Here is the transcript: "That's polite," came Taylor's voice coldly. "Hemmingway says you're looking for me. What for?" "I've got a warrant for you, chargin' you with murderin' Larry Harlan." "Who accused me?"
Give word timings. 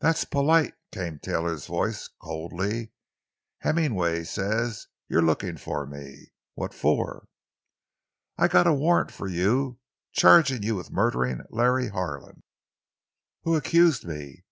"That's 0.00 0.24
polite," 0.24 0.74
came 0.90 1.20
Taylor's 1.20 1.68
voice 1.68 2.08
coldly. 2.20 2.90
"Hemmingway 3.60 4.24
says 4.24 4.88
you're 5.06 5.22
looking 5.22 5.58
for 5.58 5.86
me. 5.86 6.32
What 6.54 6.74
for?" 6.74 7.28
"I've 8.36 8.50
got 8.50 8.66
a 8.66 8.74
warrant 8.74 9.12
for 9.12 9.28
you, 9.28 9.78
chargin' 10.10 10.64
you 10.64 10.74
with 10.74 10.90
murderin' 10.90 11.44
Larry 11.50 11.86
Harlan." 11.86 12.42
"Who 13.44 13.54
accused 13.54 14.04
me?" 14.04 14.42